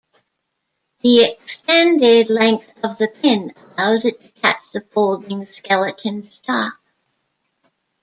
The 1.01 1.25
extended 1.25 2.31
length 2.31 2.73
of 2.83 2.97
the 2.97 3.07
pin 3.07 3.53
allows 3.77 4.03
it 4.05 4.19
to 4.19 4.41
catch 4.41 4.71
the 4.73 4.81
folding 4.81 5.45
skeleton 5.45 6.31
stock. 6.31 6.79